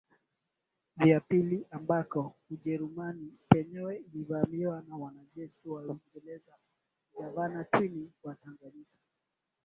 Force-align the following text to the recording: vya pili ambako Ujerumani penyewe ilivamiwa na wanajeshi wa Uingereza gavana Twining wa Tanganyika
vya 0.97 1.19
pili 1.19 1.65
ambako 1.71 2.35
Ujerumani 2.51 3.33
penyewe 3.49 3.97
ilivamiwa 3.97 4.83
na 4.87 4.95
wanajeshi 4.97 5.69
wa 5.69 5.81
Uingereza 5.81 6.51
gavana 7.19 7.63
Twining 7.63 8.11
wa 8.23 8.35
Tanganyika 8.35 8.97